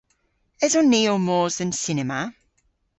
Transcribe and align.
Eson 0.65 0.87
ni 0.91 1.01
ow 1.13 1.19
mos 1.27 1.53
dhe'n 1.57 1.71
cinema? 1.83 2.19